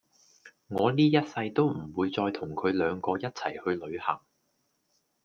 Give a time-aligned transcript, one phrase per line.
[0.69, 4.19] 我哩一世都唔會再同佢兩個一齊去旅行